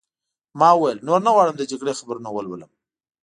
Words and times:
ما 0.59 0.69
وویل: 0.75 0.97
نور 1.07 1.19
نه 1.27 1.31
غواړم 1.35 1.55
د 1.57 1.61
جګړې 1.71 1.93
خبرونه 1.99 2.29
ولولم. 2.31 2.71